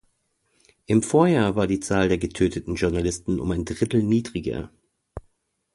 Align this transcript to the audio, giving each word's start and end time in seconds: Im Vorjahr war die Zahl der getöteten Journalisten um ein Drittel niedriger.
Im 0.87 1.03
Vorjahr 1.03 1.55
war 1.55 1.67
die 1.67 1.79
Zahl 1.79 2.09
der 2.09 2.17
getöteten 2.17 2.73
Journalisten 2.73 3.39
um 3.39 3.51
ein 3.51 3.65
Drittel 3.65 4.01
niedriger. 4.01 4.71